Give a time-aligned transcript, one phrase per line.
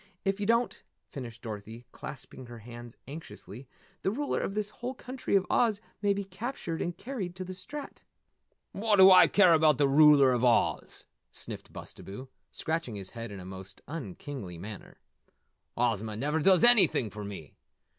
[0.25, 0.81] If you don't,"
[1.11, 3.67] finished Dorothy, clasping her hands anxiously,
[4.01, 7.53] "the ruler of this whole country of Oz may be captured and carried to the
[7.53, 8.01] Strat."
[8.71, 13.39] "What do I care about the Ruler of Oz?" sniffed Bustabo, scratching his head in
[13.39, 14.97] a most unkingly manner.
[15.77, 17.53] "Ozma never does anything for me!